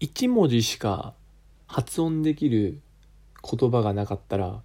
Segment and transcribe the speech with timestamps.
[0.00, 1.14] 1文字しか
[1.66, 2.80] 発音できる
[3.42, 4.60] 言葉がなかったら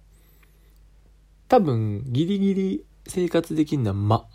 [1.48, 4.26] 多分ギリギリ生活できるのは「ま」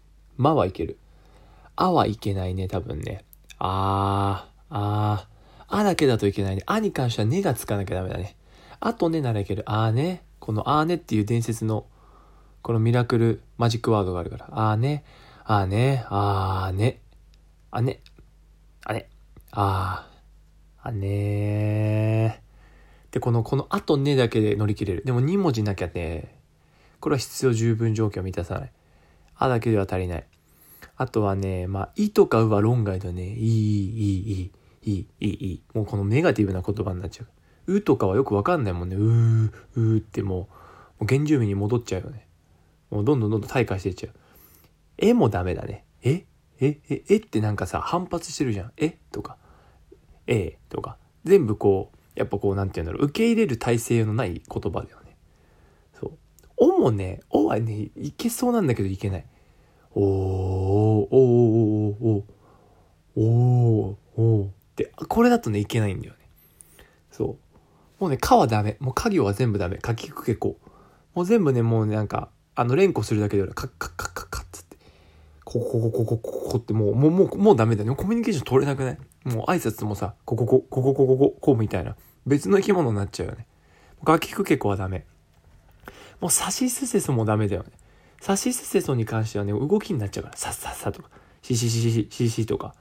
[0.36, 0.98] 「ま」はいける
[1.76, 3.24] 「あ」はいけないね多分ね。
[3.58, 5.34] あーあー。
[5.66, 6.62] あだけだといけないね。
[6.66, 8.36] あに関しては「ね」がつかなきゃダメだね。
[8.80, 9.62] あとねならいける。
[9.66, 10.22] あーね。
[10.38, 11.86] このあーねっていう伝説の
[12.62, 14.48] このミラクルマジックワードがあるから。
[14.50, 15.04] あーね。
[15.44, 16.04] あーね。
[16.08, 17.00] あーね。
[17.70, 18.00] あね。
[18.84, 19.08] あね。
[19.52, 20.13] あー。
[20.86, 22.42] あね
[23.10, 25.02] で、この、このあとねだけで乗り切れる。
[25.04, 26.38] でも2文字なきゃね
[27.00, 28.72] これは必要十分状況を満たさない。
[29.36, 30.26] あだけでは足りない。
[30.96, 33.32] あとはね、まあ、いとかうは論外だね。
[33.32, 34.52] いい、いい、
[34.82, 35.62] いい、いい、いい、いい。
[35.72, 37.24] もうこのネガティブな言葉になっちゃ
[37.66, 37.74] う。
[37.74, 38.96] うとかはよくわかんないもんね。
[38.96, 40.48] うー、うーってもう、も
[41.02, 42.26] う原住民に戻っちゃうよね。
[42.90, 44.14] もうどんどんどんどん退化していっちゃう。
[44.98, 45.84] えもダメだね。
[46.02, 46.26] え？
[46.60, 46.78] え？
[46.88, 47.02] え？
[47.08, 47.16] え？
[47.16, 48.72] ってなんかさ、反発してるじゃん。
[48.76, 48.98] え？
[49.10, 49.38] とか。
[50.26, 55.16] えとか全部こうやっぱこうなんて言うんだろう受け入れる体制のない言葉だよね
[55.98, 56.12] そう
[56.56, 59.26] おもねおはねいけそうなんだけどいけない
[59.94, 62.24] おーおーおーおー
[63.16, 66.18] おーおーおーってこれだとねいけないんだよね
[67.10, 67.44] そう
[68.04, 68.76] もうね、かはダメ。
[68.80, 69.78] もう家業は全部ダメ。
[69.78, 70.58] かきくけこ。
[71.14, 74.13] もう全部ね、もうね、なんか、あの、連呼するだけで、カッカッカッカッ。
[75.60, 77.94] ここ、ここ、ここ、こってもう、もう、もう、もうダメだね。
[77.94, 78.98] コミュニケーション取れなくない？
[79.24, 81.96] もう挨拶もさ、ここ、ここ、ここ、ここ、こうみたいな。
[82.26, 83.46] 別の生き物になっちゃうよね。
[84.02, 85.06] ガキクケコはダメ。
[86.20, 87.70] もう、サシスセソもダメだよね。
[88.20, 90.36] サシスセソに関してはね、動きになっちゃうから。
[90.36, 91.10] さっさっさとか、
[91.42, 92.74] シシシシシシシとか。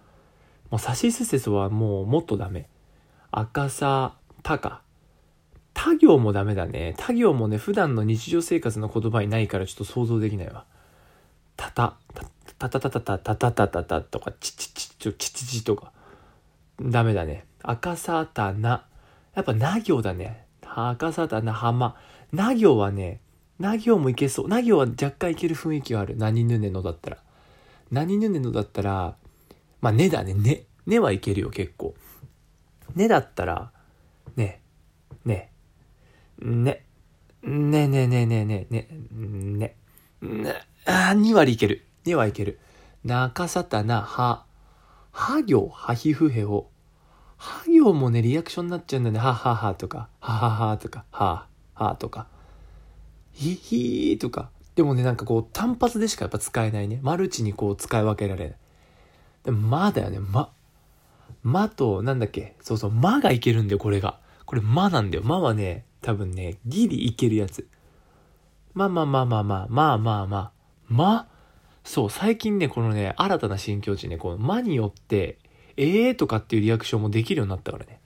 [0.69, 2.67] もう、サシスセソはもう、もっとダメ。
[3.31, 4.81] 赤さ、タカ。
[5.73, 6.94] 他行もダメだね。
[6.97, 10.66] 他行もね、普段の日常生活の言葉にないからちょっと想像できないわ。
[11.57, 11.97] たた、
[12.69, 15.92] たたたたたたたたたたとか、ちちちちちちちとか。
[16.81, 17.45] ダメだね。
[17.61, 18.86] 赤さたな。
[19.36, 20.45] やっぱな行だね。
[20.61, 21.95] 赤さたな、浜。
[22.31, 23.22] な行はね、
[23.59, 24.47] な行もいけそう。
[24.47, 26.18] な行は若干いける雰囲気はある。
[26.18, 27.18] 何ぬねのだったら。
[27.91, 29.16] 何ぬねのだったら、
[29.81, 30.34] まあ、ねだね。
[30.34, 30.63] ね。
[30.88, 31.95] ねはいけるよ、結構。
[32.95, 33.72] ねだったら、
[34.35, 34.62] ね、
[35.25, 35.51] ね、
[36.40, 36.85] ね、
[37.44, 39.75] ねねねねねね、ね、
[40.22, 41.85] ね、あー、2割いける。
[42.06, 42.59] 2はいける。
[43.03, 44.46] 中さたな、は、
[45.12, 46.69] は行、はひふへを。
[47.38, 49.19] は行もね、リアクションになっちゃうんだね。
[49.19, 52.28] はははとか、はははとか、ははとか、
[53.31, 54.50] ひひーとか。
[54.75, 57.00] でもね、なんかこう、単発でしかやっぱ使えないね。
[57.03, 58.56] マルチにこう使い分けられない。
[59.44, 60.52] でも、まだよね、ま。
[61.44, 64.19] まと、なんだっけ、そうそう、まがいけるんだよ、これが。
[64.46, 65.24] これ、まなんだよ。
[65.24, 67.68] まはね、多分ね、ギリいけるやつ。
[68.74, 70.52] まあまあまあまあまあ、まあまあまあ、
[70.88, 71.28] ま
[71.83, 75.38] そう、最近ね、このね、新たな新境地ね、このまによって、
[75.75, 77.99] ええーとかっていうリアクションもできるようになったからね。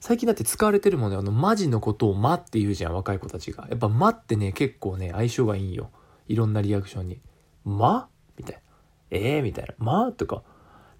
[0.00, 3.66] 最近だって使われてるもんね、あの、マジのことをまって言うじゃん、若い子たちが。
[3.68, 5.90] やっぱまってね、結構ね、相性がいいんよ。
[6.28, 7.20] いろんなリアクションに。
[7.64, 8.60] まみたいな。
[9.10, 9.74] ええー、みたいな。
[9.78, 10.42] まとか。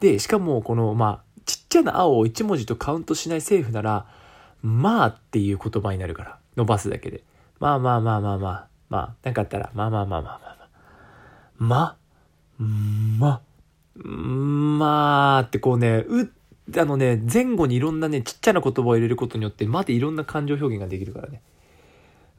[0.00, 4.06] で、しかも、この、まあ、ちっちゃな青を1文字とカウントしないセーフなら、
[4.62, 6.38] まあっていう言葉になるから。
[6.56, 7.22] 伸ばすだけで。
[7.60, 8.68] まあまあまあまあまあ。
[8.88, 10.65] まあ、なかあったら、まあまあまあまあまあまあ。
[11.58, 11.96] ま、
[12.58, 13.42] ま、
[14.04, 16.30] まあってこうね、う、
[16.78, 21.42] あのね、前後にいろんなね、ちっちゃな言葉を入れることによって、までいろんな感情表現ができるからね。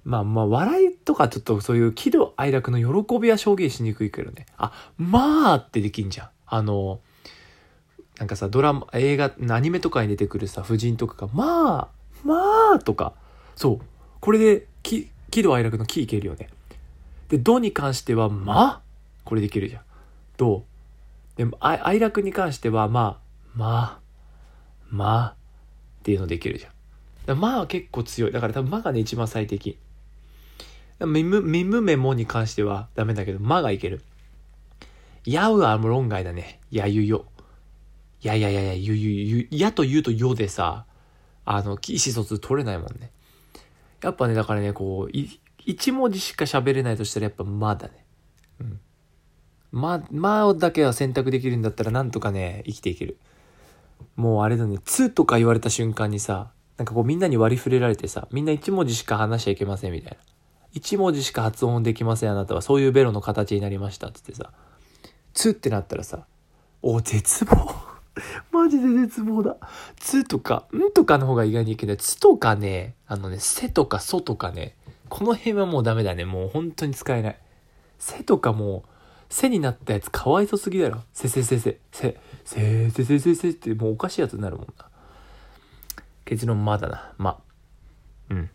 [0.04, 4.46] まあまあ、笑いとかちょっとそういう喜怒哀楽の喜びは証言しにくいけどね。
[4.58, 6.30] あ、まあってできんじゃん。
[6.46, 7.02] あの、
[8.18, 11.88] なんかさ、ドラマ、映画、アニメとかに出てくるさ、夫人とかが、まあ、
[12.24, 13.14] まあとか、
[13.56, 13.86] そう。
[14.22, 16.50] これで、喜怒哀楽の喜いけるよね。
[17.30, 18.87] で、どに関しては、まあ
[19.28, 19.84] これできるじゃん。
[20.38, 20.64] どう？
[21.38, 24.00] でも、哀楽に関しては、まあ、まあ、
[24.90, 25.36] まあ、
[26.00, 27.38] っていうのできるじゃん。
[27.40, 28.32] まあは結構強い。
[28.32, 29.78] だから多分、まがね、一番最適。
[31.06, 34.02] みむ、みむめもに関してはダメだけど、まがいける。
[35.26, 36.60] やうはもう論外だね。
[36.72, 37.26] やゆよ。
[38.22, 40.86] やややや、ゆゆゆ、やとゆとよでさ、
[41.46, 43.12] あの、意思疎通取れないもんね。
[44.02, 48.06] やっぱね、だからね、こう、い、一文字しか喋れないとしたらやっぱまだね。
[48.62, 48.80] うん。
[49.72, 53.18] ま、まだけは選択できるんだったらなんとかね、生きていける。
[54.16, 60.18] もうあれだね、つとか言われた瞬間にさ、なんかこうみんなに割り振れられてさ、みんな一文字しか話しちゃいけませんみたいな。
[60.74, 64.52] 一文字しか発音できませんあなたはそういうベロの形になりましたっつってさ、
[65.34, 66.26] つってなったらさ、
[66.82, 67.88] お、絶望
[68.52, 69.58] マジで絶望だ。
[69.98, 71.98] つとか、んとかの方が意外にいけない。
[71.98, 74.76] つとかね、あのね、せとかそとかね、
[75.10, 76.26] この辺はもうダメだね。
[76.26, 77.38] もう本当に使えない。
[78.00, 78.90] せとかもう、
[79.30, 81.04] せになったやつかわいそすぎだろ。
[81.14, 84.86] せせせせ、せ、せせせせせってもうおかしいやつになるもんな。
[86.26, 87.14] 結論まだな。
[87.18, 87.40] ま。
[88.30, 88.50] うん。